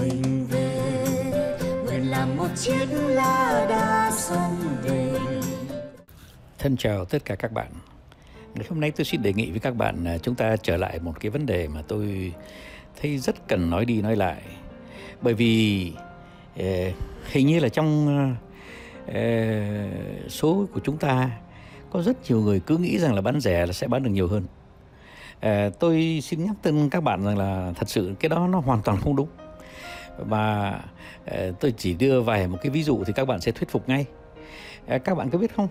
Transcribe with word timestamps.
mình 0.00 0.46
về 0.50 0.80
nguyện 1.84 2.10
làm 2.10 2.36
một 2.36 2.48
chiếc 2.56 2.86
lá 2.90 3.66
đa 3.68 4.10
sông 4.12 4.56
về 4.82 5.18
Thân 6.58 6.76
chào 6.76 7.04
tất 7.04 7.24
cả 7.24 7.34
các 7.34 7.52
bạn. 7.52 7.72
Ngày 8.54 8.66
hôm 8.68 8.80
nay 8.80 8.90
tôi 8.90 9.04
xin 9.04 9.22
đề 9.22 9.32
nghị 9.32 9.50
với 9.50 9.60
các 9.60 9.76
bạn 9.76 10.04
là 10.04 10.18
chúng 10.18 10.34
ta 10.34 10.56
trở 10.56 10.76
lại 10.76 10.98
một 10.98 11.20
cái 11.20 11.30
vấn 11.30 11.46
đề 11.46 11.68
mà 11.68 11.82
tôi 11.88 12.32
thấy 13.00 13.18
rất 13.18 13.48
cần 13.48 13.70
nói 13.70 13.84
đi 13.84 14.02
nói 14.02 14.16
lại. 14.16 14.42
Bởi 15.22 15.34
vì 15.34 15.92
eh, 16.56 16.94
hình 17.32 17.46
như 17.46 17.60
là 17.60 17.68
trong 17.68 18.36
eh, 19.06 19.90
số 20.28 20.66
của 20.72 20.80
chúng 20.84 20.96
ta 20.96 21.30
có 21.90 22.02
rất 22.02 22.30
nhiều 22.30 22.40
người 22.40 22.60
cứ 22.60 22.76
nghĩ 22.76 22.98
rằng 22.98 23.14
là 23.14 23.20
bán 23.20 23.40
rẻ 23.40 23.66
là 23.66 23.72
sẽ 23.72 23.88
bán 23.88 24.02
được 24.02 24.10
nhiều 24.10 24.28
hơn. 24.28 24.44
Eh, 25.40 25.72
tôi 25.78 26.20
xin 26.22 26.44
nhắc 26.44 26.54
tên 26.62 26.90
các 26.90 27.02
bạn 27.02 27.24
rằng 27.24 27.38
là 27.38 27.72
thật 27.76 27.88
sự 27.88 28.14
cái 28.20 28.28
đó 28.28 28.48
nó 28.48 28.60
hoàn 28.60 28.82
toàn 28.82 29.00
không 29.00 29.16
đúng. 29.16 29.28
Và 30.18 30.80
ờ, 31.26 31.52
tôi 31.60 31.74
chỉ 31.78 31.94
đưa 31.94 32.20
vài 32.20 32.48
một 32.48 32.58
cái 32.62 32.70
ví 32.70 32.82
dụ 32.82 33.04
thì 33.04 33.12
các 33.12 33.24
bạn 33.24 33.40
sẽ 33.40 33.52
thuyết 33.52 33.70
phục 33.70 33.88
ngay. 33.88 34.04
Ờ, 34.86 34.98
các 34.98 35.14
bạn 35.14 35.30
có 35.30 35.38
biết 35.38 35.54
không? 35.56 35.68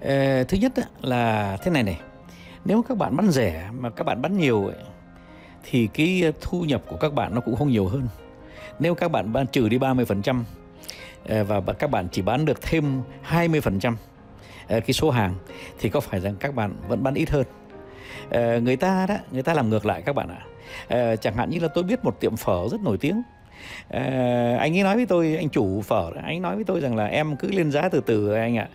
Ờ, 0.00 0.44
thứ 0.44 0.58
nhất 0.58 0.72
là 1.00 1.56
thế 1.62 1.70
này 1.70 1.82
này 1.82 2.00
nếu 2.64 2.82
các 2.88 2.98
bạn 2.98 3.16
bán 3.16 3.30
rẻ 3.30 3.70
mà 3.78 3.90
các 3.90 4.04
bạn 4.04 4.22
bán 4.22 4.38
nhiều 4.38 4.66
ấy, 4.66 4.76
thì 5.62 5.88
cái 5.94 6.32
thu 6.40 6.62
nhập 6.62 6.82
của 6.88 6.96
các 6.96 7.14
bạn 7.14 7.34
nó 7.34 7.40
cũng 7.40 7.56
không 7.56 7.68
nhiều 7.68 7.86
hơn 7.86 8.08
nếu 8.78 8.94
các 8.94 9.10
bạn 9.10 9.32
bán 9.32 9.46
trừ 9.46 9.68
đi 9.68 9.78
30% 9.78 10.44
và 11.24 11.60
các 11.78 11.90
bạn 11.90 12.08
chỉ 12.12 12.22
bán 12.22 12.44
được 12.44 12.62
thêm 12.62 13.02
20% 13.28 13.94
cái 14.68 14.92
số 14.92 15.10
hàng 15.10 15.34
thì 15.78 15.88
có 15.88 16.00
phải 16.00 16.20
rằng 16.20 16.36
các 16.40 16.54
bạn 16.54 16.74
vẫn 16.88 17.02
bán 17.02 17.14
ít 17.14 17.30
hơn 17.30 17.44
người 18.64 18.76
ta 18.76 19.06
đó 19.06 19.16
người 19.32 19.42
ta 19.42 19.54
làm 19.54 19.70
ngược 19.70 19.86
lại 19.86 20.02
các 20.02 20.14
bạn 20.14 20.28
ạ 20.28 20.46
à. 20.88 21.16
chẳng 21.16 21.34
hạn 21.34 21.50
như 21.50 21.60
là 21.60 21.68
tôi 21.68 21.84
biết 21.84 22.04
một 22.04 22.20
tiệm 22.20 22.36
phở 22.36 22.68
rất 22.70 22.80
nổi 22.80 22.98
tiếng 22.98 23.22
Ờ, 23.88 24.00
anh 24.56 24.76
ấy 24.76 24.82
nói 24.82 24.96
với 24.96 25.06
tôi, 25.06 25.36
anh 25.36 25.48
chủ 25.48 25.82
phở, 25.82 26.10
anh 26.22 26.42
nói 26.42 26.54
với 26.54 26.64
tôi 26.64 26.80
rằng 26.80 26.96
là 26.96 27.06
em 27.06 27.36
cứ 27.36 27.50
lên 27.50 27.70
giá 27.70 27.88
từ 27.88 28.00
từ 28.00 28.32
anh 28.32 28.56
ạ. 28.56 28.68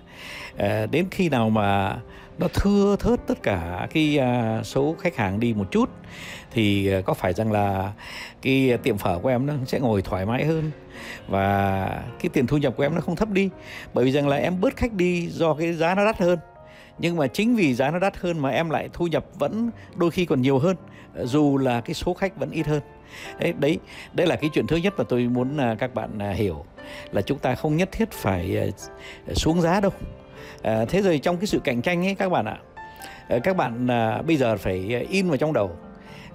Ờ, 0.57 0.85
đến 0.85 1.05
khi 1.11 1.29
nào 1.29 1.49
mà 1.49 1.97
nó 2.37 2.47
thưa 2.53 2.95
thớt 2.99 3.27
tất 3.27 3.43
cả 3.43 3.87
cái 3.93 4.17
à, 4.17 4.61
số 4.63 4.95
khách 4.99 5.15
hàng 5.15 5.39
đi 5.39 5.53
một 5.53 5.71
chút, 5.71 5.89
thì 6.51 6.87
ờ, 6.87 7.01
có 7.01 7.13
phải 7.13 7.33
rằng 7.33 7.51
là 7.51 7.91
cái 8.41 8.77
tiệm 8.83 8.97
phở 8.97 9.19
của 9.19 9.29
em 9.29 9.45
nó 9.45 9.53
sẽ 9.65 9.79
ngồi 9.79 10.01
thoải 10.01 10.25
mái 10.25 10.45
hơn 10.45 10.71
và 11.27 11.87
cái 12.19 12.29
tiền 12.33 12.47
thu 12.47 12.57
nhập 12.57 12.73
của 12.77 12.83
em 12.83 12.95
nó 12.95 13.01
không 13.01 13.15
thấp 13.15 13.29
đi? 13.29 13.49
Bởi 13.93 14.05
vì 14.05 14.11
rằng 14.11 14.27
là 14.27 14.37
em 14.37 14.61
bớt 14.61 14.75
khách 14.75 14.93
đi 14.93 15.27
do 15.27 15.53
cái 15.53 15.73
giá 15.73 15.95
nó 15.95 16.05
đắt 16.05 16.17
hơn. 16.17 16.39
Nhưng 16.99 17.15
mà 17.15 17.27
chính 17.27 17.55
vì 17.55 17.73
giá 17.73 17.91
nó 17.91 17.99
đắt 17.99 18.17
hơn 18.17 18.39
mà 18.39 18.49
em 18.49 18.69
lại 18.69 18.89
thu 18.93 19.07
nhập 19.07 19.25
vẫn 19.39 19.69
đôi 19.95 20.11
khi 20.11 20.25
còn 20.25 20.41
nhiều 20.41 20.59
hơn 20.59 20.75
dù 21.23 21.57
là 21.57 21.81
cái 21.81 21.93
số 21.93 22.13
khách 22.13 22.37
vẫn 22.37 22.51
ít 22.51 22.67
hơn 22.67 22.81
đấy 23.39 23.53
đấy 23.59 23.79
đấy 24.13 24.27
là 24.27 24.35
cái 24.35 24.49
chuyện 24.53 24.67
thứ 24.67 24.75
nhất 24.75 24.93
mà 24.97 25.03
tôi 25.09 25.23
muốn 25.23 25.57
à, 25.57 25.75
các 25.79 25.93
bạn 25.93 26.19
à, 26.19 26.31
hiểu 26.31 26.65
là 27.11 27.21
chúng 27.21 27.39
ta 27.39 27.55
không 27.55 27.77
nhất 27.77 27.89
thiết 27.91 28.11
phải 28.11 28.57
à, 29.27 29.33
xuống 29.33 29.61
giá 29.61 29.79
đâu. 29.79 29.91
À, 30.61 30.85
thế 30.85 31.01
rồi 31.01 31.19
trong 31.19 31.37
cái 31.37 31.47
sự 31.47 31.59
cạnh 31.63 31.81
tranh 31.81 32.05
ấy 32.05 32.15
các 32.15 32.29
bạn 32.29 32.45
ạ 32.45 32.57
các 33.43 33.57
bạn 33.57 33.87
à, 33.87 34.21
bây 34.21 34.37
giờ 34.37 34.57
phải 34.57 35.05
in 35.09 35.27
vào 35.27 35.37
trong 35.37 35.53
đầu 35.53 35.71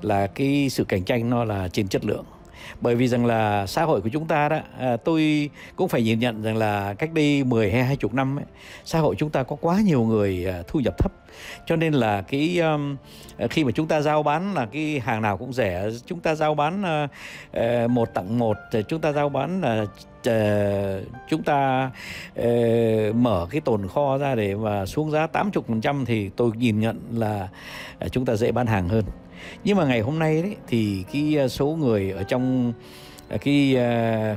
là 0.03 0.27
cái 0.27 0.69
sự 0.71 0.85
cạnh 0.85 1.05
tranh 1.05 1.31
nó 1.31 1.45
là 1.45 1.69
trên 1.69 1.89
chất 1.89 2.05
lượng 2.05 2.25
bởi 2.81 2.95
vì 2.95 3.09
rằng 3.09 3.27
là 3.27 3.67
xã 3.67 3.85
hội 3.85 4.01
của 4.01 4.09
chúng 4.09 4.27
ta 4.27 4.49
đó 4.49 4.59
à, 4.79 4.97
tôi 4.97 5.51
cũng 5.77 5.89
phải 5.89 6.03
nhìn 6.03 6.19
nhận 6.19 6.43
rằng 6.43 6.57
là 6.57 6.95
cách 6.95 7.13
đây 7.13 7.45
10 7.45 7.73
hay 7.73 7.85
20 7.85 8.11
năm 8.13 8.39
ấy, 8.39 8.45
xã 8.85 8.99
hội 8.99 9.15
chúng 9.19 9.31
ta 9.31 9.43
có 9.43 9.57
quá 9.61 9.81
nhiều 9.85 10.03
người 10.03 10.47
à, 10.47 10.63
thu 10.69 10.81
nhập 10.81 10.99
thấp. 10.99 11.13
Cho 11.67 11.77
nên 11.77 11.93
là 11.93 12.23
cái 12.23 12.59
um, 12.59 12.97
à, 13.39 13.47
khi 13.47 13.65
mà 13.65 13.71
chúng 13.73 13.89
ta 13.89 14.01
giao 14.01 14.23
bán 14.23 14.55
là 14.55 14.67
cái 14.67 15.01
hàng 15.05 15.23
nào 15.23 15.37
cũng 15.37 15.53
rẻ. 15.53 15.89
Chúng 16.07 16.21
ta 16.21 16.35
giao 16.35 16.55
bán 16.55 16.83
à, 16.83 17.09
à, 17.53 17.87
một 17.91 18.09
tặng 18.15 18.39
một 18.39 18.57
chúng 18.89 19.01
ta 19.01 19.13
giao 19.13 19.29
bán 19.29 19.61
là 19.61 19.85
chúng 21.29 21.43
ta 21.43 21.91
mở 23.15 23.47
cái 23.51 23.61
tồn 23.61 23.89
kho 23.89 24.19
ra 24.19 24.35
để 24.35 24.55
mà 24.55 24.87
xuống 24.87 25.11
giá 25.11 25.27
80% 25.33 26.05
thì 26.05 26.31
tôi 26.37 26.51
nhìn 26.57 26.81
nhận 26.81 27.01
là 27.13 27.49
chúng 28.11 28.25
ta 28.25 28.37
dễ 28.37 28.53
bán 28.53 28.67
hàng 28.67 28.89
hơn 28.89 29.05
nhưng 29.65 29.77
mà 29.77 29.85
ngày 29.85 30.01
hôm 30.01 30.19
nay 30.19 30.43
đấy 30.43 30.57
thì 30.67 31.05
cái 31.13 31.37
ờ, 31.37 31.49
số 31.49 31.67
người 31.67 32.11
ở 32.11 32.23
trong 32.23 32.73
ờ, 33.29 33.39
cái 33.39 33.77
ờ, 33.77 34.37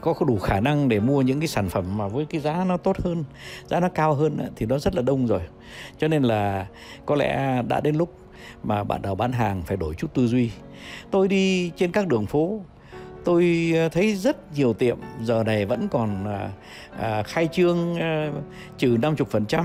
có 0.00 0.14
đủ 0.26 0.38
khả 0.38 0.60
năng 0.60 0.88
để 0.88 1.00
mua 1.00 1.22
những 1.22 1.40
cái 1.40 1.48
sản 1.48 1.68
phẩm 1.68 1.96
mà 1.96 2.08
với 2.08 2.26
cái 2.26 2.40
giá 2.40 2.64
nó 2.64 2.76
tốt 2.76 2.96
hơn 2.98 3.24
giá 3.66 3.80
nó 3.80 3.88
cao 3.88 4.14
hơn 4.14 4.38
thì 4.56 4.66
nó 4.66 4.78
rất 4.78 4.94
là 4.94 5.02
đông 5.02 5.26
rồi. 5.26 5.40
Cho 5.98 6.08
nên 6.08 6.22
là 6.22 6.66
có 7.06 7.14
lẽ 7.14 7.62
đã 7.68 7.80
đến 7.80 7.96
lúc 7.96 8.14
mà 8.62 8.84
bạn 8.84 9.02
nào 9.02 9.14
bán 9.14 9.32
hàng 9.32 9.62
phải 9.62 9.76
đổi 9.76 9.94
chút 9.94 10.14
tư 10.14 10.26
duy. 10.26 10.50
Tôi 11.10 11.28
đi 11.28 11.70
trên 11.76 11.92
các 11.92 12.08
đường 12.08 12.26
phố 12.26 12.60
tôi 13.24 13.72
thấy 13.92 14.14
rất 14.14 14.52
nhiều 14.56 14.72
tiệm 14.72 14.98
giờ 15.22 15.44
này 15.44 15.66
vẫn 15.66 15.88
còn 15.88 16.24
à, 16.26 16.50
à, 16.98 17.22
khai 17.22 17.48
trương 17.52 17.96
à, 17.96 18.32
trừ 18.78 18.96
50% 18.96 19.64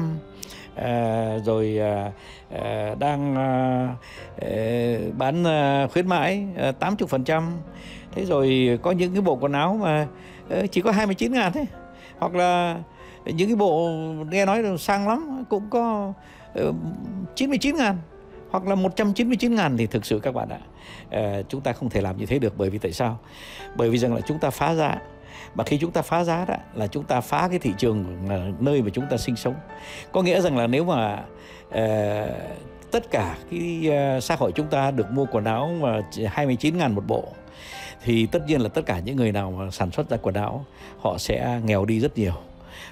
À, 0.81 1.38
rồi 1.45 1.79
à, 1.79 2.11
à, 2.63 2.95
đang 2.99 3.35
à, 3.35 3.95
bán 5.17 5.43
à, 5.43 5.88
khuyến 5.93 6.07
mãi 6.07 6.47
à, 6.57 6.71
80% 6.79 7.43
thế 8.11 8.25
rồi 8.25 8.79
có 8.81 8.91
những 8.91 9.13
cái 9.13 9.21
bộ 9.21 9.35
quần 9.35 9.51
áo 9.51 9.79
mà 9.81 10.07
chỉ 10.71 10.81
có 10.81 10.91
29 10.91 11.33
ngàn 11.33 11.51
thế 11.51 11.65
hoặc 12.19 12.35
là 12.35 12.77
những 13.25 13.47
cái 13.47 13.55
bộ 13.55 13.89
nghe 14.29 14.45
nói 14.45 14.63
là 14.63 14.77
sang 14.77 15.07
lắm 15.07 15.43
cũng 15.49 15.69
có 15.69 16.13
99 17.35 17.75
ngàn 17.75 17.97
hoặc 18.50 18.68
là 18.68 18.75
199 18.75 19.56
ngàn 19.56 19.78
thì 19.78 19.88
thực 19.88 20.06
sự 20.06 20.19
các 20.19 20.34
bạn 20.34 20.50
ạ 20.50 20.59
à, 21.09 21.41
chúng 21.50 21.62
ta 21.62 21.74
không 21.74 21.90
thể 21.90 22.02
làm 22.02 22.18
như 22.18 22.25
thế 22.25 22.40
được. 22.40 22.58
Bởi 22.58 22.69
vì 22.69 22.78
tại 22.78 22.91
sao? 22.91 23.19
Bởi 23.75 23.90
vì 23.90 23.97
rằng 23.97 24.16
là 24.16 24.22
chúng 24.22 24.40
ta 24.40 24.50
phá 24.50 24.75
giá. 24.75 24.97
Mà 25.56 25.63
khi 25.63 25.78
chúng 25.78 25.91
ta 25.91 26.02
phá 26.02 26.24
giá 26.24 26.46
đó 26.46 26.56
là 26.74 26.88
chúng 26.88 27.03
ta 27.03 27.22
phá 27.22 27.47
cái 27.50 27.59
thị 27.59 27.74
trường 27.78 28.28
nơi 28.59 28.81
mà 28.81 28.90
chúng 28.94 29.06
ta 29.09 29.18
sinh 29.18 29.36
sống. 29.36 29.56
Có 30.12 30.22
nghĩa 30.22 30.41
rằng 30.41 30.57
là 30.57 30.68
nếu 30.68 30.86
mà 30.86 31.24
uh, 31.68 32.30
tất 32.91 33.12
cả 33.12 33.38
cái 33.52 33.90
uh, 34.18 34.24
xã 34.24 34.36
hội 34.36 34.52
chúng 34.56 34.68
ta 34.68 34.91
được 34.91 35.12
mua 35.12 35.25
quần 35.31 35.46
áo 35.46 35.72
mà 35.81 36.02
29 36.28 36.78
ngàn 36.78 36.96
một 36.96 37.03
bộ 37.07 37.28
thì 38.03 38.25
tất 38.25 38.40
nhiên 38.47 38.62
là 38.62 38.69
tất 38.69 38.86
cả 38.86 39.00
những 39.00 39.16
người 39.16 39.31
nào 39.31 39.52
mà 39.52 39.72
sản 39.72 39.91
xuất 39.91 40.09
ra 40.09 40.18
quần 40.18 40.36
áo 40.36 40.66
họ 41.00 41.18
sẽ 41.18 41.62
nghèo 41.66 41.86
đi 41.86 42.00
rất 42.00 42.18
nhiều. 42.18 42.34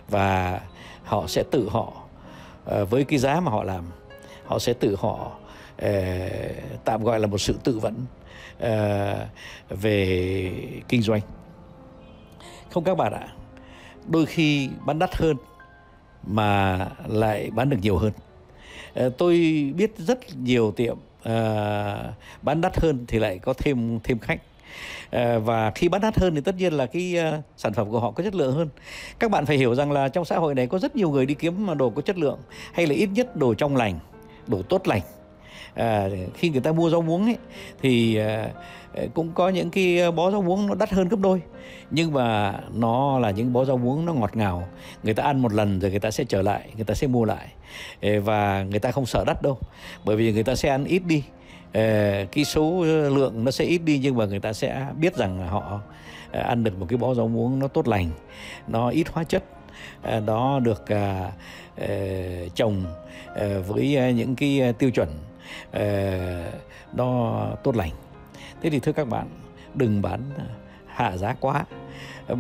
Và 0.10 0.60
họ 1.04 1.28
sẽ 1.28 1.44
tự 1.52 1.70
họ 1.70 1.94
uh, 2.82 2.90
với 2.90 3.04
cái 3.04 3.20
giá 3.20 3.40
mà 3.40 3.52
họ 3.52 3.64
làm 3.64 3.84
họ 4.46 4.60
sẽ 4.60 4.74
tự 4.74 4.96
họ 5.00 5.32
uh, 5.32 5.45
Ờ, 5.78 5.91
tạm 6.86 7.03
gọi 7.03 7.19
là 7.19 7.28
một 7.28 7.38
sự 7.38 7.56
tự 7.63 7.80
vẫn 7.80 7.94
ờ, 8.59 9.28
về 9.69 10.52
kinh 10.88 11.02
doanh. 11.02 11.22
Không 12.72 12.84
các 12.84 12.97
bạn 12.97 13.13
ạ, 13.13 13.28
đôi 14.08 14.25
khi 14.25 14.69
bán 14.85 15.00
đắt 15.00 15.16
hơn 15.16 15.38
mà 16.24 16.80
lại 17.08 17.50
bán 17.52 17.69
được 17.69 17.78
nhiều 17.81 17.97
hơn. 17.97 18.12
Ờ, 18.94 19.09
tôi 19.18 19.35
biết 19.78 19.91
rất 19.97 20.19
nhiều 20.35 20.72
tiệm 20.72 20.97
bán 22.41 22.62
đắt 22.62 22.80
hơn 22.80 23.06
thì 23.08 23.19
lại 23.19 23.40
có 23.40 23.53
thêm 23.53 24.00
thêm 24.03 24.19
khách. 24.19 24.41
Và 25.44 25.72
khi 25.75 25.90
bán 25.90 26.02
đắt 26.02 26.18
hơn 26.18 26.35
thì 26.35 26.41
tất 26.41 26.56
nhiên 26.56 26.74
là 26.74 26.85
cái 26.85 27.16
sản 27.58 27.74
phẩm 27.74 27.91
của 27.91 28.00
họ 28.00 28.12
có 28.12 28.24
chất 28.24 28.35
lượng 28.35 28.56
hơn. 28.56 28.69
Các 29.19 29.31
bạn 29.31 29.46
phải 29.46 29.58
hiểu 29.58 29.75
rằng 29.75 29.91
là 29.91 30.08
trong 30.08 30.25
xã 30.25 30.38
hội 30.38 30.56
này 30.56 30.68
có 30.68 30.80
rất 30.80 30.96
nhiều 30.96 31.09
người 31.09 31.25
đi 31.25 31.34
kiếm 31.34 31.78
đồ 31.78 31.90
có 31.90 32.02
chất 32.02 32.18
lượng 32.18 32.40
hay 32.74 32.88
là 32.88 32.94
ít 32.94 33.08
nhất 33.08 33.35
đồ 33.35 33.53
trong 33.53 33.75
lành, 33.75 34.00
đồ 34.47 34.62
tốt 34.62 34.88
lành 34.88 35.02
à, 35.74 36.10
khi 36.34 36.50
người 36.50 36.62
ta 36.62 36.72
mua 36.72 36.90
rau 36.90 37.02
muống 37.02 37.26
ấy 37.26 37.38
thì 37.82 38.16
à, 38.16 38.50
à 38.94 39.04
cũng 39.14 39.32
có 39.34 39.50
những 39.50 39.70
cái 39.70 40.02
à, 40.02 40.12
bó 40.12 40.32
rau 40.32 40.42
muống 40.42 40.68
nó 40.68 40.76
đắt 40.76 40.92
hơn 40.92 41.08
gấp 41.08 41.20
đôi. 41.20 41.42
Nhưng 41.92 42.14
mà 42.14 42.60
nó 42.74 43.20
là 43.20 43.32
những 43.32 43.54
bó 43.54 43.66
rau 43.66 43.78
muống 43.78 44.06
nó 44.06 44.14
ngọt 44.14 44.36
ngào. 44.36 44.68
Người 45.04 45.14
ta 45.14 45.24
ăn 45.24 45.42
một 45.42 45.54
lần 45.54 45.80
rồi 45.80 45.92
người 45.92 46.00
ta 46.00 46.12
sẽ 46.12 46.24
trở 46.24 46.42
lại 46.42 46.70
người 46.76 46.86
ta 46.86 46.94
sẽ 46.94 47.08
mua 47.08 47.26
lại. 47.26 47.48
Và 48.20 48.64
người 48.64 48.80
ta 48.80 48.92
không 48.92 49.06
sợ 49.06 49.24
đắt 49.28 49.42
đâu. 49.42 49.58
Bởi 50.06 50.16
vì 50.16 50.34
người 50.34 50.44
ta 50.44 50.56
sẽ 50.56 50.70
ăn 50.70 50.86
ít 50.86 51.02
đi. 51.06 51.24
Cái 52.32 52.46
số 52.46 52.84
lượng 53.10 53.44
nó 53.44 53.52
sẽ 53.52 53.66
ít 53.66 53.78
đi 53.78 54.00
nhưng 54.04 54.18
mà 54.18 54.26
người 54.26 54.40
ta 54.40 54.54
sẽ 54.54 54.86
biết 55.00 55.16
rằng 55.16 55.48
họ 55.48 55.82
à, 56.32 56.41
ăn 56.41 56.64
được 56.64 56.79
một 56.79 56.85
cái 56.90 56.97
bó 56.97 57.14
rau 57.14 57.28
muống 57.28 57.59
nó 57.59 57.68
tốt 57.68 57.88
lành 57.88 58.09
nó 58.68 58.90
ít 58.90 59.08
hóa 59.12 59.24
chất. 59.24 59.44
Nó 60.26 60.59
được 60.59 60.85
trồng 62.56 62.84
với 63.68 64.14
những 64.14 64.35
cái 64.35 64.74
tiêu 64.79 64.91
chuẩn. 64.91 65.09
Ờ, 65.72 66.52
đo 66.94 67.47
tốt 67.64 67.76
lành. 67.76 67.92
Thế 68.62 68.70
thì 68.70 68.80
thưa 68.80 68.92
các 68.92 69.08
bạn, 69.08 69.28
đừng 69.74 70.02
bán 70.02 70.22
hạ 70.88 71.18
giá 71.18 71.36
quá. 71.40 71.66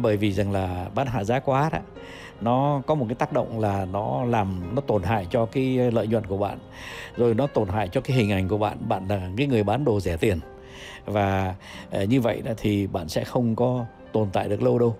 Bởi 0.01 0.17
vì 0.17 0.31
rằng 0.31 0.51
là 0.51 0.89
bán 0.95 1.07
hạ 1.07 1.23
giá 1.23 1.39
quá 1.39 1.69
đó, 1.73 1.79
nó 2.41 2.81
có 2.87 2.95
một 2.95 3.05
cái 3.09 3.15
tác 3.15 3.33
động 3.33 3.59
là 3.59 3.85
nó 3.85 4.25
làm, 4.25 4.75
nó 4.75 4.81
tổn 4.81 5.03
hại 5.03 5.27
cho 5.29 5.45
cái 5.45 5.77
lợi 5.91 6.07
nhuận 6.07 6.25
của 6.25 6.37
bạn. 6.37 6.57
Rồi 7.17 7.33
nó 7.33 7.47
tổn 7.47 7.69
hại 7.69 7.87
cho 7.87 8.01
cái 8.01 8.17
hình 8.17 8.31
ảnh 8.31 8.47
của 8.47 8.57
bạn. 8.57 8.89
Bạn 8.89 9.07
là 9.07 9.29
cái 9.37 9.47
người 9.47 9.63
bán 9.63 9.85
đồ 9.85 9.99
rẻ 9.99 10.17
tiền. 10.17 10.39
Và 11.05 11.55
ờ, 11.91 12.03
như 12.03 12.21
vậy 12.21 12.43
thì 12.57 12.87
bạn 12.87 13.09
sẽ 13.09 13.23
không 13.23 13.55
có 13.55 13.85
tồn 14.15 14.29
tại 14.33 14.49
được 14.49 14.61
lâu 14.61 14.79
đâu. 14.79 14.95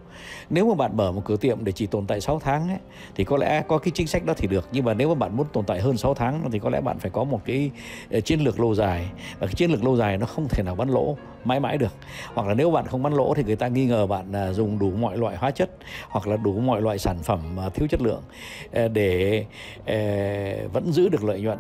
Nếu 0.49 0.67
mà 0.67 0.75
bạn 0.75 0.97
mở 0.97 1.11
một 1.11 1.21
cửa 1.25 1.37
tiệm 1.37 1.63
để 1.63 1.71
chỉ 1.71 1.87
tồn 1.87 2.07
tại 2.07 2.21
6 2.21 2.39
tháng 2.39 2.69
ấy, 2.69 2.77
thì 3.15 3.23
có 3.23 3.37
lẽ 3.37 3.63
có 3.67 3.77
cái 3.77 3.91
chính 3.95 4.07
sách 4.07 4.25
đó 4.25 4.33
thì 4.37 4.47
được. 4.47 4.67
Nhưng 4.71 4.85
mà 4.85 4.93
nếu 4.93 5.09
mà 5.09 5.15
bạn 5.15 5.37
muốn 5.37 5.47
tồn 5.53 5.65
tại 5.65 5.81
hơn 5.81 5.97
6 5.97 6.13
tháng 6.13 6.51
thì 6.51 6.59
có 6.59 6.69
lẽ 6.69 6.81
bạn 6.81 6.99
phải 6.99 7.11
có 7.11 7.23
một 7.23 7.41
cái 7.45 7.71
ờ, 8.11 8.19
chiến 8.19 8.39
lược 8.39 8.59
lâu 8.59 8.75
dài. 8.75 9.05
Và 9.39 9.47
cái 9.47 9.53
chiến 9.53 9.71
lược 9.71 9.83
lâu 9.83 9.95
dài 9.95 10.17
nó 10.17 10.25
không 10.25 10.47
thể 10.49 10.63
nào 10.63 10.75
bán 10.75 10.89
lỗ 10.89 11.17
mãi 11.45 11.59
mãi 11.59 11.77
được. 11.77 11.93
Hoặc 12.33 12.47
là 12.47 12.53
nếu 12.53 12.71
bạn 12.71 12.87
không 12.87 13.03
bán 13.03 13.13
lỗ 13.13 13.33
thì 13.33 13.43
người 13.43 13.55
ta 13.55 13.67
nghi 13.67 13.85
ngờ 13.85 14.07
bạn 14.07 14.31
à, 14.31 14.53
dùng 14.53 14.79
đủ 14.79 14.91
mọi 14.91 15.17
loại 15.17 15.37
hóa 15.37 15.51
chất 15.51 15.69
hoặc 16.09 16.27
là 16.27 16.37
đủ 16.37 16.59
mọi 16.59 16.81
loại 16.81 16.97
sản 16.97 17.17
phẩm 17.23 17.59
à, 17.59 17.69
thiếu 17.69 17.87
chất 17.87 18.01
lượng 18.01 18.21
ờ, 18.73 18.87
để 18.87 19.45
ờ, 19.85 19.95
vẫn 20.73 20.91
giữ 20.91 21.09
được 21.09 21.23
lợi 21.23 21.41
nhuận 21.41 21.57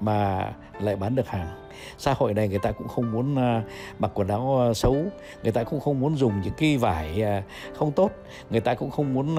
mà 0.00 0.52
lại 0.80 0.96
bán 0.96 1.14
được 1.14 1.28
hàng 1.28 1.67
xã 1.98 2.14
hội 2.14 2.34
này 2.34 2.48
người 2.48 2.58
ta 2.58 2.72
cũng 2.72 2.88
không 2.88 3.12
muốn 3.12 3.36
à, 3.36 3.62
mặc 3.98 4.10
quần 4.14 4.28
áo 4.28 4.60
à, 4.60 4.74
xấu. 4.74 4.96
Người 5.42 5.52
ta 5.52 5.64
cũng 5.64 5.80
không 5.80 6.00
muốn 6.00 6.16
dùng 6.16 6.32
những 6.44 6.54
cái 6.58 6.76
vải 6.76 7.22
à, 7.22 7.42
không 7.74 7.92
tốt. 7.92 8.10
Người 8.50 8.60
ta 8.60 8.74
cũng 8.74 8.90
không 8.90 9.14
muốn 9.14 9.36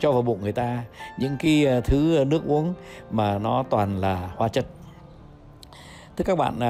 cho 0.00 0.12
vào 0.12 0.22
bụng 0.22 0.38
người 0.42 0.52
ta 0.52 0.84
những 1.18 1.36
cái 1.38 1.66
thứ 1.84 2.24
nước 2.24 2.46
uống 2.46 2.74
mà 3.10 3.38
nó 3.38 3.64
toàn 3.70 4.00
là 4.00 4.30
hóa 4.36 4.48
chất. 4.48 4.66
Thưa 6.16 6.24
các 6.24 6.38
bạn 6.38 6.60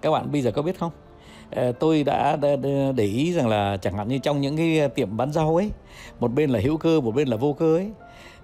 các 0.00 0.10
bạn 0.10 0.32
bây 0.32 0.42
giờ 0.42 0.50
có 0.50 0.62
biết 0.62 0.78
không? 0.78 0.90
Ờ, 1.50 1.72
tôi 1.72 2.04
đã 2.04 2.36
để 2.96 3.04
ý 3.04 3.32
rằng 3.32 3.48
là 3.48 3.76
chẳng 3.76 3.94
hạn 3.94 4.08
như 4.08 4.18
trong 4.18 4.40
những 4.40 4.56
cái 4.56 4.88
tiệm 4.88 5.16
bán 5.16 5.32
rau 5.32 5.56
ấy, 5.56 5.70
một 6.20 6.28
bên 6.28 6.50
là 6.50 6.60
hữu 6.60 6.76
cơ, 6.76 7.00
một 7.00 7.14
bên 7.14 7.28
là 7.28 7.36
vô 7.36 7.52
cơ 7.52 7.76
ấy, 7.76 7.90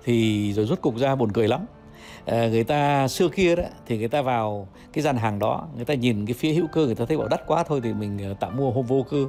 thì 0.05 0.53
rồi 0.53 0.67
rút 0.67 0.83
cục 0.83 0.97
ra 0.97 1.15
buồn 1.15 1.33
cười 1.33 1.49
lắm. 1.49 1.61
Ờ, 2.26 2.49
người 2.49 2.64
ta 2.64 3.08
xưa 3.08 3.28
kia 3.28 3.56
đó 3.56 3.62
thì 3.87 3.99
người 3.99 4.08
ta 4.08 4.22
vào 4.22 4.69
cái 4.93 5.02
gian 5.02 5.16
hàng 5.16 5.38
đó 5.38 5.66
người 5.76 5.84
ta 5.84 5.94
nhìn 5.94 6.26
cái 6.26 6.34
phía 6.34 6.52
hữu 6.52 6.66
cơ 6.66 6.87
người 6.87 6.94
ta 6.94 7.05
thấy 7.05 7.16
bảo 7.16 7.28
đắt 7.28 7.46
quá 7.46 7.62
thôi 7.62 7.81
thì 7.84 7.93
mình 7.93 8.19
ờ, 8.22 8.34
tạm 8.40 8.56
mua 8.56 8.70
hôm 8.70 8.87
vô 8.87 9.06
cơ. 9.10 9.25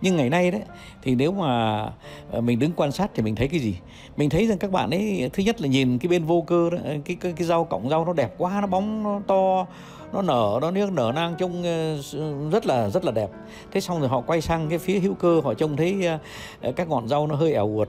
Nhưng 0.00 0.16
ngày 0.16 0.30
nay 0.30 0.50
đấy 0.50 0.62
thì 1.02 1.14
nếu 1.14 1.32
mà 1.32 1.80
ờ, 2.30 2.40
mình 2.40 2.58
đứng 2.58 2.72
quan 2.76 2.92
sát 2.92 3.10
thì 3.14 3.22
mình 3.22 3.34
thấy 3.34 3.48
cái 3.48 3.60
gì? 3.60 3.74
Mình 4.16 4.30
thấy 4.30 4.46
rằng 4.46 4.58
các 4.58 4.70
bạn 4.70 4.90
ấy 4.90 5.30
thứ 5.32 5.42
nhất 5.42 5.60
là 5.60 5.68
nhìn 5.68 5.98
cái 5.98 6.08
bên 6.08 6.24
vô 6.24 6.44
cơ 6.46 6.70
đó 6.70 6.78
cái 7.04 7.16
cái, 7.20 7.32
cái 7.36 7.46
rau 7.46 7.64
cọng 7.64 7.88
rau 7.88 8.04
nó 8.04 8.12
đẹp 8.12 8.34
quá 8.38 8.60
nó 8.60 8.66
bóng 8.66 9.02
nó 9.02 9.20
to 9.26 9.66
nó 10.12 10.22
nở 10.22 10.58
nó 10.62 10.70
nước 10.70 10.92
nở 10.92 11.12
nang 11.14 11.34
trông 11.38 11.62
rất 12.50 12.66
là 12.66 12.88
rất 12.88 13.04
là 13.04 13.12
đẹp. 13.12 13.30
Thế 13.72 13.80
xong 13.80 14.00
rồi 14.00 14.08
họ 14.08 14.20
quay 14.20 14.40
sang 14.40 14.68
cái 14.68 14.78
phía 14.78 14.98
hữu 14.98 15.14
cơ 15.14 15.40
họ 15.44 15.54
trông 15.54 15.76
thấy 15.76 16.08
các 16.76 16.88
ngọn 16.88 17.08
rau 17.08 17.26
nó 17.26 17.34
hơi 17.34 17.52
ẻo 17.52 17.66
uột. 17.76 17.88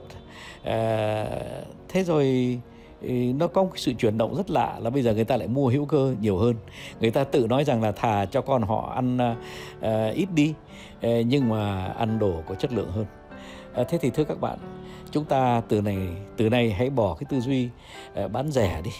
Thế 1.90 2.04
rồi 2.06 2.60
nó 3.36 3.48
có 3.48 3.64
một 3.64 3.70
cái 3.74 3.80
sự 3.80 3.94
chuyển 3.94 4.18
động 4.18 4.36
rất 4.36 4.50
lạ 4.50 4.80
là 4.80 4.90
bây 4.90 5.04
giờ 5.04 5.14
người 5.14 5.24
ta 5.24 5.38
lại 5.38 5.48
mua 5.48 5.70
hữu 5.70 5.86
cơ 5.86 6.16
nhiều 6.22 6.38
hơn. 6.38 6.56
Người 7.00 7.12
ta 7.12 7.24
tự 7.24 7.48
nói 7.48 7.64
rằng 7.64 7.84
là 7.84 7.92
thà 7.92 8.26
cho 8.26 8.42
con 8.42 8.62
họ 8.62 8.92
ăn 8.96 9.18
uh, 9.80 10.16
ít 10.16 10.28
đi 10.36 10.54
uh, 10.98 11.26
nhưng 11.26 11.50
mà 11.50 11.86
ăn 11.86 12.20
đồ 12.20 12.34
có 12.48 12.56
chất 12.56 12.74
lượng 12.74 12.92
hơn. 12.92 13.06
Uh, 13.82 13.88
thế 13.90 13.98
thì 13.98 14.10
thưa 14.10 14.24
các 14.24 14.42
bạn 14.42 14.58
chúng 15.12 15.26
ta 15.26 15.62
từ 15.68 15.82
này 15.82 15.98
từ 16.38 16.50
nay 16.50 16.72
hãy 16.72 16.90
bỏ 16.90 17.14
cái 17.14 17.28
tư 17.30 17.40
duy 17.40 17.70
uh, 18.26 18.32
bán 18.32 18.52
rẻ 18.52 18.82
đi 18.84 18.92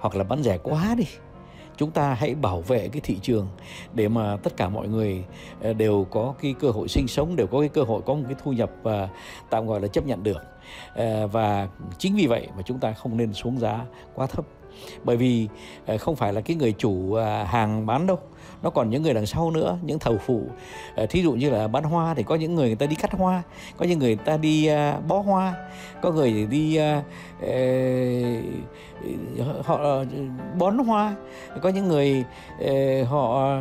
hoặc 0.00 0.16
là 0.16 0.24
bán 0.24 0.42
rẻ 0.42 0.58
quá 0.58 0.94
đi 0.98 1.06
chúng 1.78 1.90
ta 1.90 2.14
hãy 2.14 2.34
bảo 2.34 2.60
vệ 2.60 2.88
cái 2.88 3.00
thị 3.04 3.18
trường 3.22 3.48
để 3.94 4.08
mà 4.08 4.36
tất 4.36 4.56
cả 4.56 4.68
mọi 4.68 4.88
người 4.88 5.24
ờ, 5.62 5.72
đều 5.72 6.06
có 6.10 6.34
cái 6.42 6.54
cơ 6.60 6.70
hội 6.70 6.88
sinh 6.88 7.08
sống, 7.08 7.36
đều 7.36 7.46
có 7.46 7.60
cái 7.60 7.68
cơ 7.68 7.82
hội 7.82 8.02
có 8.06 8.14
một 8.14 8.22
cái 8.26 8.36
thu 8.44 8.52
nhập 8.52 8.70
và 8.82 9.08
tạm 9.50 9.66
gọi 9.66 9.80
là 9.80 9.88
chấp 9.88 10.06
nhận 10.06 10.22
được. 10.22 10.42
Ờ, 10.94 11.26
và 11.26 11.68
chính 11.98 12.16
vì 12.16 12.26
vậy 12.26 12.48
mà 12.56 12.62
chúng 12.62 12.78
ta 12.78 12.92
không 12.92 13.16
nên 13.16 13.32
xuống 13.32 13.58
giá 13.58 13.84
quá 14.14 14.26
thấp 14.26 14.44
bởi 15.04 15.16
vì 15.16 15.48
ờ, 15.86 15.98
không 15.98 16.16
phải 16.16 16.32
là 16.32 16.40
cái 16.40 16.56
người 16.56 16.72
chủ 16.72 17.14
ờ, 17.14 17.44
hàng 17.44 17.86
bán 17.86 18.06
đâu, 18.06 18.18
nó 18.62 18.70
còn 18.70 18.90
những 18.90 19.02
người 19.02 19.14
đằng 19.14 19.26
sau 19.26 19.50
nữa, 19.50 19.78
những 19.82 19.98
thầu 19.98 20.18
phụ. 20.18 20.42
Ờ, 20.94 21.06
thí 21.06 21.22
dụ 21.22 21.32
như 21.32 21.50
là 21.50 21.68
bán 21.68 21.84
hoa 21.84 22.14
thì 22.14 22.22
có 22.22 22.34
những 22.34 22.54
người 22.54 22.66
người 22.66 22.76
ta 22.76 22.86
đi 22.86 22.96
cắt 22.96 23.12
hoa, 23.12 23.42
có 23.76 23.86
những 23.86 23.98
người 23.98 24.16
ta 24.16 24.36
đi 24.36 24.70
bó 25.08 25.18
hoa, 25.18 25.54
có 26.02 26.10
người 26.10 26.46
đi 26.50 26.78
họ 29.64 30.04
bón 30.58 30.78
hoa, 30.78 31.16
có 31.62 31.68
những 31.68 31.88
người 31.88 32.24
họ 33.04 33.52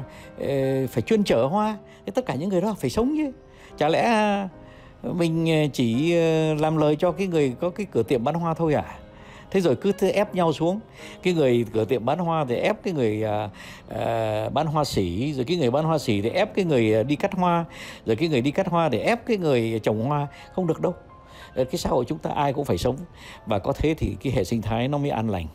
phải 0.90 1.02
chuyên 1.06 1.24
chở 1.24 1.46
hoa. 1.46 1.78
Tất 2.14 2.26
cả 2.26 2.36
những 2.36 2.50
người 2.50 2.62
đó 2.62 2.76
phải 2.80 2.90
sống 2.90 3.16
chứ. 3.18 3.32
Chả 3.78 3.90
lẽ 3.90 4.48
mình 5.04 5.70
chỉ 5.74 6.14
làm 6.60 6.78
lời 6.78 6.96
cho 6.96 7.12
cái 7.12 7.28
người 7.28 7.56
có 7.60 7.70
cái 7.70 7.86
cửa 7.92 8.04
tiệm 8.04 8.24
bán 8.24 8.36
hoa 8.36 8.54
thôi 8.54 8.74
à? 8.74 8.86
Thế 9.52 9.62
rồi 9.62 9.76
cứ 9.76 9.92
thế 9.92 10.12
ép 10.12 10.36
nhau 10.36 10.54
xuống. 10.54 10.80
Cái 11.24 11.34
người 11.34 11.66
cửa 11.74 11.86
tiệm 11.86 12.06
bán 12.06 12.20
hoa 12.20 12.46
thì 12.50 12.56
ép 12.56 12.84
cái 12.84 12.94
người 12.94 13.24
à, 13.24 13.50
à, 13.90 14.50
bán 14.50 14.68
hoa 14.68 14.84
sỉ 14.84 15.34
rồi 15.34 15.46
cái 15.46 15.58
người 15.58 15.72
bán 15.72 15.86
hoa 15.86 15.98
sỉ 15.98 16.22
thì 16.22 16.30
ép 16.30 16.56
cái 16.56 16.66
người 16.66 16.96
à, 16.96 17.04
đi 17.04 17.16
cắt 17.16 17.34
hoa 17.34 17.66
rồi 18.06 18.16
cái 18.16 18.30
người 18.30 18.42
đi 18.42 18.52
cắt 18.52 18.68
hoa 18.68 18.90
để 18.90 19.00
ép 19.00 19.26
cái 19.26 19.38
người 19.38 19.80
trồng 19.84 20.06
hoa. 20.06 20.28
Không 20.54 20.68
được 20.68 20.82
đâu. 20.82 20.94
Ờ, 21.56 21.64
cái 21.64 21.78
xã 21.78 21.90
hội 21.90 22.06
chúng 22.08 22.18
ta 22.18 22.30
ai 22.30 22.54
cũng 22.54 22.66
phải 22.66 22.78
sống. 22.78 22.96
Và 23.46 23.60
có 23.60 23.74
thế 23.74 23.94
thì 23.98 24.16
cái 24.24 24.34
hệ 24.34 24.44
sinh 24.44 24.62
thái 24.62 24.88
nó 24.88 24.98
mới 24.98 25.10
an 25.10 25.30
lành. 25.30 25.48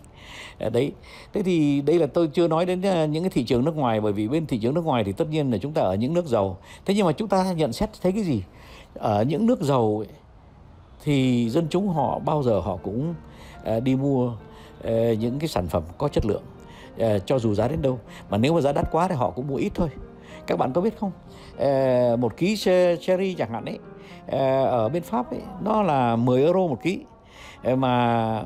Ờ, 0.58 0.70
đấy. 0.70 0.92
Thế 1.32 1.42
thì 1.42 1.80
đây 1.80 1.98
là 1.98 2.06
tôi 2.06 2.26
chưa 2.26 2.48
nói 2.48 2.66
đến 2.66 2.82
à, 2.82 3.06
những 3.06 3.22
cái 3.22 3.30
thị 3.30 3.44
trường 3.44 3.64
nước 3.64 3.76
ngoài 3.76 4.00
bởi 4.00 4.12
vì 4.12 4.28
bên 4.28 4.46
thị 4.46 4.58
trường 4.58 4.74
nước 4.74 4.84
ngoài 4.84 5.04
thì 5.04 5.12
tất 5.12 5.28
nhiên 5.30 5.50
là 5.50 5.58
chúng 5.58 5.72
ta 5.72 5.82
ở 5.82 5.94
những 5.94 6.14
nước 6.14 6.26
giàu. 6.26 6.58
Thế 6.84 6.94
nhưng 6.94 7.06
mà 7.06 7.12
chúng 7.12 7.28
ta 7.28 7.52
nhận 7.52 7.72
xét 7.72 7.90
thấy 8.02 8.12
cái 8.12 8.22
gì? 8.22 8.42
Ở 8.94 9.22
những 9.22 9.46
nước 9.46 9.60
giàu 9.60 10.04
ấy, 10.08 10.08
thì 11.04 11.48
dân 11.50 11.66
chúng 11.70 11.88
họ 11.88 12.18
bao 12.18 12.42
giờ 12.42 12.60
họ 12.60 12.76
cũng 12.82 13.14
à, 13.64 13.80
đi 13.80 13.96
mua 13.96 14.32
à, 14.84 15.12
những 15.18 15.38
cái 15.38 15.48
sản 15.48 15.68
phẩm 15.68 15.82
có 15.98 16.08
chất 16.08 16.26
lượng 16.26 16.42
à, 16.98 17.18
cho 17.26 17.38
dù 17.38 17.54
giá 17.54 17.68
đến 17.68 17.82
đâu. 17.82 17.98
Mà 18.30 18.38
nếu 18.38 18.54
mà 18.54 18.60
giá 18.60 18.72
đắt 18.72 18.90
quá 18.92 19.08
thì 19.08 19.14
họ 19.14 19.30
cũng 19.30 19.46
mua 19.46 19.56
ít 19.56 19.72
thôi. 19.74 19.88
Các 20.46 20.58
bạn 20.58 20.72
có 20.72 20.80
biết 20.80 20.98
không? 20.98 21.12
Một 22.20 22.36
ký 22.36 22.56
cherry 23.00 23.34
chẳng 23.34 23.50
hạn 23.50 23.64
ấy 23.64 23.78
ở 24.66 24.88
bên 24.88 25.02
pháp 25.02 25.30
ấy, 25.30 25.40
nó 25.64 25.82
là 25.82 26.16
10 26.16 26.42
euro 26.42 26.58
một 26.58 26.82
ký. 26.82 27.00
Mà 27.76 28.44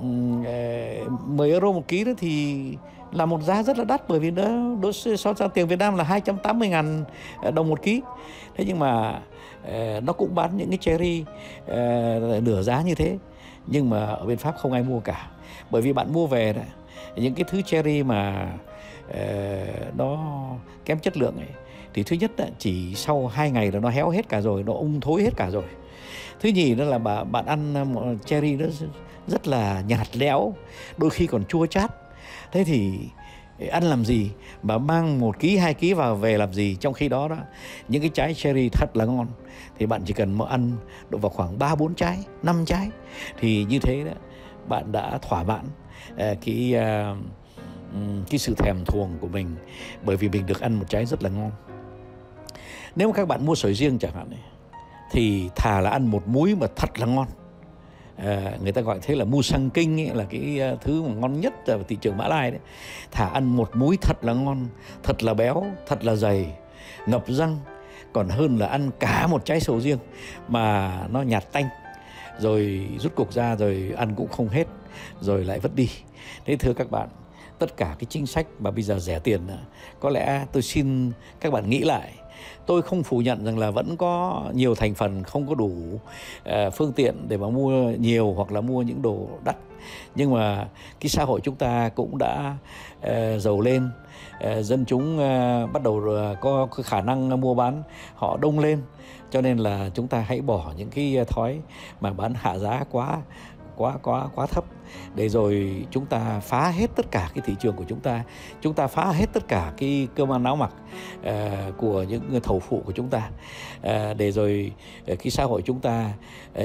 10 0.00 1.50
euro 1.50 1.72
một 1.72 1.88
ký 1.88 2.04
đó 2.04 2.12
thì 2.18 2.64
là 3.12 3.26
một 3.26 3.42
giá 3.42 3.62
rất 3.62 3.78
là 3.78 3.84
đắt 3.84 4.08
bởi 4.08 4.18
vì 4.18 4.30
nó 4.30 4.44
đối 4.80 4.92
so 4.92 5.34
ra 5.34 5.48
tiền 5.48 5.66
Việt 5.66 5.78
Nam 5.78 5.96
là 5.96 6.04
280 6.04 6.68
ngàn 6.68 7.04
ờ, 7.42 7.50
đồng 7.50 7.68
một 7.68 7.82
ký. 7.82 8.02
Thế 8.56 8.64
nhưng 8.66 8.78
mà 8.78 9.20
ờ, 9.64 10.00
nó 10.00 10.12
cũng 10.12 10.34
bán 10.34 10.56
những 10.56 10.68
cái 10.68 10.78
cherry 10.78 11.24
ờ, 11.66 12.40
nửa 12.44 12.62
giá 12.62 12.82
như 12.82 12.94
thế. 12.94 13.18
Nhưng 13.66 13.90
mà 13.90 14.06
ở 14.06 14.26
bên 14.26 14.38
Pháp 14.38 14.54
không 14.58 14.72
ai 14.72 14.82
mua 14.82 15.00
cả. 15.00 15.30
Bởi 15.70 15.82
vì 15.82 15.92
bạn 15.92 16.12
mua 16.12 16.26
về 16.26 16.52
đó, 16.52 16.62
những 17.16 17.34
cái 17.34 17.44
thứ 17.48 17.62
cherry 17.62 18.02
mà 18.02 18.52
nó 19.96 20.18
kém 20.84 20.98
chất 20.98 21.16
lượng 21.16 21.36
ấy 21.36 21.48
thì 21.94 22.02
thứ 22.02 22.16
nhất 22.16 22.30
là 22.36 22.46
chỉ 22.58 22.94
sau 22.94 23.26
hai 23.26 23.50
ngày 23.50 23.72
là 23.72 23.80
nó 23.80 23.88
héo 23.88 24.10
hết 24.10 24.28
cả 24.28 24.40
rồi 24.40 24.62
nó 24.62 24.72
ung 24.72 25.00
thối 25.00 25.22
hết 25.22 25.36
cả 25.36 25.50
rồi. 25.50 25.64
Thứ 26.40 26.48
nhì 26.48 26.74
đó 26.74 26.84
là 26.84 26.98
bạn 26.98 27.32
bạn 27.32 27.46
ăn 27.46 27.74
cherry 28.24 28.56
nó 28.56 28.66
rất 29.26 29.48
là 29.48 29.82
nhạt 29.86 30.16
lẽo 30.16 30.54
đôi 30.96 31.10
khi 31.10 31.26
còn 31.26 31.44
chua 31.44 31.66
chát 31.66 32.07
thế 32.52 32.64
thì 32.64 32.98
ăn 33.70 33.82
làm 33.82 34.04
gì? 34.04 34.30
Mà 34.62 34.78
mang 34.78 35.20
một 35.20 35.38
ký 35.38 35.56
hai 35.56 35.74
ký 35.74 35.92
vào 35.92 36.16
về 36.16 36.38
làm 36.38 36.52
gì 36.52 36.76
trong 36.80 36.94
khi 36.94 37.08
đó 37.08 37.28
đó? 37.28 37.36
Những 37.88 38.02
cái 38.02 38.10
trái 38.14 38.34
cherry 38.34 38.68
thật 38.68 38.96
là 38.96 39.04
ngon. 39.04 39.26
Thì 39.78 39.86
bạn 39.86 40.02
chỉ 40.06 40.12
cần 40.12 40.38
ăn 40.48 40.72
độ 41.10 41.18
vào 41.18 41.30
khoảng 41.30 41.58
3 41.58 41.74
4 41.74 41.94
trái, 41.94 42.18
5 42.42 42.64
trái. 42.66 42.90
Thì 43.38 43.64
như 43.64 43.78
thế 43.78 44.04
đó 44.04 44.12
bạn 44.68 44.92
đã 44.92 45.18
thỏa 45.18 45.42
mãn 45.42 45.64
à, 46.16 46.34
cái 46.44 46.74
à, 46.74 47.14
cái 48.30 48.38
sự 48.38 48.54
thèm 48.58 48.76
thuồng 48.86 49.18
của 49.20 49.28
mình. 49.28 49.56
Bởi 50.04 50.16
vì 50.16 50.28
mình 50.28 50.46
được 50.46 50.60
ăn 50.60 50.74
một 50.74 50.84
trái 50.88 51.06
rất 51.06 51.22
là 51.22 51.30
ngon. 51.30 51.50
Nếu 52.96 53.08
mà 53.08 53.14
các 53.14 53.28
bạn 53.28 53.46
mua 53.46 53.54
sầu 53.54 53.72
riêng 53.72 53.98
chẳng 53.98 54.14
hạn 54.14 54.30
thì 55.10 55.48
thà 55.56 55.80
là 55.80 55.90
ăn 55.90 56.06
một 56.06 56.28
múi 56.28 56.54
mà 56.54 56.66
thật 56.76 56.98
là 56.98 57.06
ngon. 57.06 57.26
À, 58.18 58.52
người 58.62 58.72
ta 58.72 58.80
gọi 58.80 58.98
thế 59.02 59.14
là 59.14 59.24
mu 59.24 59.42
sang 59.42 59.70
kinh 59.70 60.00
ấy, 60.00 60.10
là 60.14 60.24
cái 60.30 60.60
ờ, 60.60 60.76
thứ 60.80 61.02
mà 61.02 61.14
ngon 61.14 61.40
nhất 61.40 61.66
ở 61.66 61.78
thị 61.88 61.96
trường 62.00 62.16
Mã 62.16 62.28
Lai 62.28 62.50
đấy. 62.50 62.60
thả 63.10 63.28
ăn 63.28 63.44
một 63.44 63.70
múi 63.76 63.98
thật 64.00 64.24
là 64.24 64.32
ngon, 64.32 64.66
thật 65.02 65.22
là 65.22 65.34
béo, 65.34 65.64
thật 65.86 66.04
là 66.04 66.14
dày, 66.14 66.52
ngập 67.06 67.24
răng. 67.28 67.58
Còn 68.12 68.28
hơn 68.28 68.58
là 68.58 68.66
ăn 68.66 68.90
cả 69.00 69.26
một 69.26 69.44
trái 69.44 69.60
sầu 69.60 69.80
riêng 69.80 69.98
mà 70.48 70.98
nó 71.10 71.22
nhạt 71.22 71.52
tanh. 71.52 71.68
Rồi 72.38 72.88
rút 72.98 73.14
cục 73.14 73.32
ra 73.32 73.56
rồi 73.56 73.92
ăn 73.96 74.14
cũng 74.14 74.28
không 74.28 74.48
hết 74.48 74.64
rồi 75.20 75.44
lại 75.44 75.58
vứt 75.58 75.74
đi. 75.74 75.90
Thế 76.46 76.56
thưa 76.56 76.72
các 76.72 76.90
bạn 76.90 77.08
tất 77.58 77.76
cả 77.76 77.96
cái 77.98 78.06
chính 78.08 78.26
sách 78.26 78.46
mà 78.58 78.70
bây 78.70 78.82
giờ 78.82 78.98
rẻ 78.98 79.18
tiền 79.18 79.40
có 80.00 80.10
lẽ 80.10 80.46
tôi 80.52 80.62
xin 80.62 81.10
các 81.40 81.52
bạn 81.52 81.70
nghĩ 81.70 81.78
lại. 81.78 82.12
Tôi 82.66 82.82
không 82.82 83.02
phủ 83.02 83.18
nhận 83.18 83.44
rằng 83.44 83.58
là 83.58 83.70
vẫn 83.70 83.96
có 83.96 84.42
nhiều 84.52 84.74
thành 84.74 84.94
phần 84.94 85.22
không 85.22 85.46
có 85.46 85.54
đủ 85.54 85.72
ờ, 86.44 86.70
phương 86.70 86.92
tiện 86.92 87.28
để 87.28 87.36
mà 87.36 87.48
mua 87.48 87.90
nhiều 87.90 88.32
hoặc 88.36 88.52
là 88.52 88.60
mua 88.60 88.82
những 88.82 89.02
đồ 89.02 89.28
đắt. 89.44 89.56
Nhưng 90.14 90.34
mà 90.34 90.68
cái 91.00 91.08
xã 91.08 91.24
hội 91.24 91.40
chúng 91.40 91.54
ta 91.54 91.88
cũng 91.88 92.18
đã 92.18 92.56
ờ, 93.00 93.38
giàu 93.38 93.60
lên. 93.60 93.90
Ờ, 94.40 94.62
dân 94.62 94.84
chúng 94.84 95.18
bắt 95.72 95.82
đầu 95.82 96.02
có 96.40 96.66
khả 96.84 97.00
năng 97.00 97.40
mua 97.40 97.54
bán, 97.54 97.82
họ 98.14 98.36
đông 98.40 98.58
lên. 98.58 98.82
Cho 99.30 99.40
nên 99.40 99.58
là 99.58 99.90
chúng 99.94 100.08
ta 100.08 100.20
hãy 100.20 100.40
bỏ 100.40 100.72
những 100.76 100.90
cái 100.90 101.16
thói 101.28 101.60
mà 102.00 102.12
bán 102.12 102.34
hạ 102.34 102.58
giá 102.58 102.84
quá 102.90 103.18
quá 103.78 103.96
quá 104.02 104.28
quá 104.34 104.46
thấp. 104.46 104.64
Để 105.14 105.28
rồi 105.28 105.84
chúng 105.90 106.06
ta 106.06 106.40
phá 106.40 106.68
hết 106.70 106.90
tất 106.96 107.10
cả 107.10 107.30
cái 107.34 107.42
thị 107.46 107.54
trường 107.60 107.76
của 107.76 107.84
chúng 107.88 108.00
ta 108.00 108.24
chúng 108.60 108.74
ta 108.74 108.86
phá 108.86 109.04
hết 109.12 109.26
tất 109.32 109.48
cả 109.48 109.72
cái 109.76 110.08
cơm 110.14 110.32
ăn 110.32 110.44
áo 110.44 110.56
mặc 110.56 110.70
uh, 111.18 111.24
ờ, 111.24 111.72
của 111.76 112.02
những 112.02 112.22
người 112.30 112.40
thầu 112.40 112.60
phụ 112.60 112.82
của 112.86 112.92
chúng 112.92 113.08
ta. 113.08 113.30
Uh, 113.78 114.16
để 114.16 114.32
rồi 114.32 114.72
uh, 115.12 115.18
cái 115.18 115.30
xã 115.30 115.44
hội 115.44 115.62
chúng 115.62 115.80
ta 115.80 116.12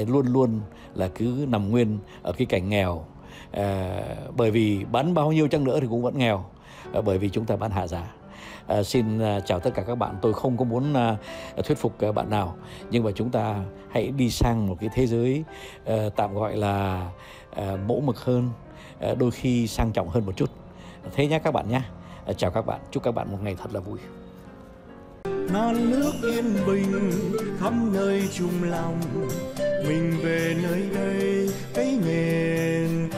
uh, 0.02 0.08
luôn 0.08 0.26
luôn 0.26 0.60
là 0.94 1.08
cứ 1.08 1.46
nằm 1.48 1.70
nguyên 1.70 1.98
ở 2.22 2.32
cái 2.32 2.46
cảnh 2.46 2.68
nghèo. 2.68 2.92
Uh, 2.92 3.62
bởi 4.36 4.50
vì 4.50 4.84
bán 4.92 5.14
bao 5.14 5.32
nhiêu 5.32 5.48
chăng 5.48 5.64
nữa 5.64 5.80
thì 5.80 5.86
cũng 5.90 6.02
vẫn 6.02 6.18
nghèo. 6.18 6.44
Uh, 6.98 7.04
bởi 7.04 7.18
vì 7.18 7.28
chúng 7.28 7.44
ta 7.44 7.56
bán 7.56 7.70
hạ 7.70 7.86
giá. 7.86 8.06
À, 8.66 8.82
xin 8.82 9.18
ờ, 9.18 9.40
chào 9.46 9.60
tất 9.60 9.70
cả 9.74 9.82
các 9.82 9.94
bạn. 9.94 10.16
Tôi 10.22 10.32
không 10.32 10.56
có 10.56 10.64
muốn 10.64 10.94
à, 10.94 11.16
thuyết 11.64 11.78
phục 11.78 12.00
à, 12.00 12.12
bạn 12.12 12.30
nào. 12.30 12.56
Nhưng 12.90 13.04
mà 13.04 13.10
chúng 13.14 13.30
ta 13.30 13.60
hãy 13.90 14.12
đi 14.16 14.30
sang 14.30 14.66
một 14.66 14.76
cái 14.80 14.90
thế 14.94 15.06
giới 15.06 15.44
à, 15.86 15.96
tạm 16.16 16.34
gọi 16.34 16.56
là 16.56 17.06
à, 17.56 17.76
mẫu 17.88 18.00
mực 18.00 18.18
hơn 18.18 18.50
à, 19.00 19.14
đôi 19.14 19.30
khi 19.30 19.66
sang 19.66 19.92
trọng 19.92 20.08
hơn 20.08 20.26
một 20.26 20.32
chút. 20.36 20.50
Thế 21.14 21.26
nhé 21.26 21.38
các 21.38 21.50
bạn 21.50 21.68
nhé 21.68 21.80
à, 22.26 22.32
chào 22.32 22.50
các 22.50 22.66
bạn. 22.66 22.80
Chúc 22.90 23.02
các 23.02 23.12
bạn 23.12 23.32
một 23.32 23.38
ngày 23.42 23.56
thật 23.62 23.74
là 23.74 23.80
vui. 23.80 23.98
Non 25.52 25.90
nước 25.90 26.12
yên 26.22 26.44
bình 26.66 27.10
khắp 27.60 27.72
nơi 27.92 28.28
chung 28.32 28.62
lòng. 28.62 29.00
Mình 29.88 30.14
về 30.22 30.56
nơi 30.62 30.88
đây 30.94 31.50
cái 31.74 31.98
miền 32.06 33.08